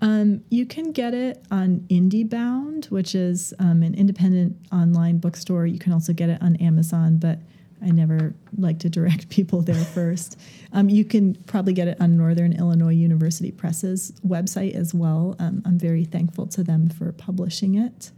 [0.01, 5.65] Um, you can get it on IndieBound, which is um, an independent online bookstore.
[5.65, 7.39] You can also get it on Amazon, but
[7.81, 10.39] I never like to direct people there first.
[10.73, 15.35] Um, you can probably get it on Northern Illinois University Press's website as well.
[15.39, 18.11] Um, I'm very thankful to them for publishing it.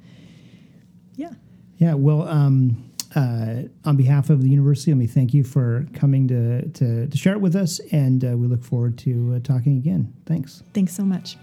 [1.18, 1.32] Yeah.
[1.78, 1.94] Yeah.
[1.94, 2.76] Well, um,
[3.14, 7.16] uh, on behalf of the university, let me thank you for coming to, to, to
[7.16, 10.12] share it with us, and uh, we look forward to uh, talking again.
[10.26, 10.62] Thanks.
[10.72, 11.36] Thanks so much.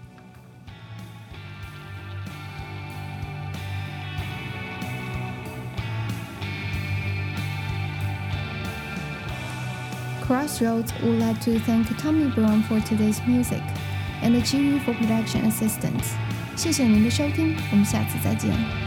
[10.20, 13.62] Crossroads would like to thank Tommy Brown for today's music
[14.22, 16.14] and GU for production assistance.
[16.56, 18.85] 谢谢您的收听，我们下次再见。